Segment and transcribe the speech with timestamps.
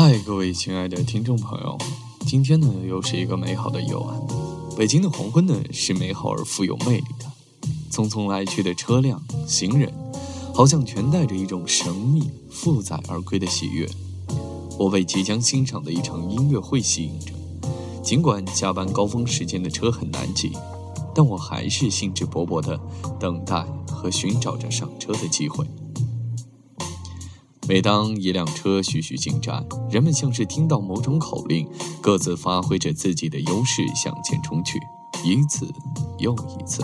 [0.00, 1.76] 嗨，各位亲爱的听众朋友，
[2.20, 4.16] 今天呢又是一个美好的夜晚。
[4.76, 7.26] 北京的黄昏呢是美好而富有魅力的，
[7.90, 9.92] 匆匆来去的车辆、行人，
[10.54, 13.90] 好像全带着一种神秘、负载而归的喜悦。
[14.78, 17.32] 我被即将欣赏的一场音乐会吸引着，
[18.00, 20.52] 尽管加班高峰时间的车很难挤，
[21.12, 22.78] 但我还是兴致勃勃地
[23.18, 25.66] 等待和寻找着上车的机会。
[27.68, 31.68] 每当一辆车徐徐进站，人们像是听到某种口令，
[32.00, 34.80] 各自发挥着自己的优势向前冲去，
[35.22, 35.70] 一次
[36.16, 36.82] 又一次。